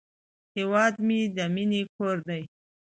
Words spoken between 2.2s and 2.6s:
دی